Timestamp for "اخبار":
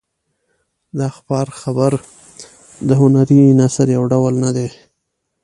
1.11-1.47